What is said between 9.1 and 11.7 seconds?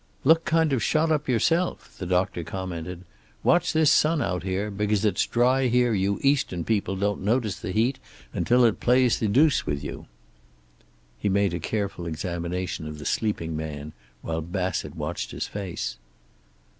the deuce with you." He made a